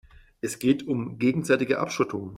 Es 0.41 0.57
geht 0.57 0.87
um 0.87 1.19
gegenseitige 1.19 1.77
Abschottung. 1.77 2.29